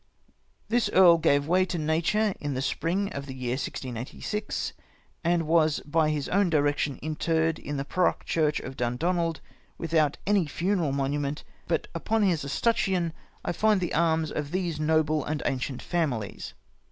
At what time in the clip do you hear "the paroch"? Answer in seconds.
7.77-8.25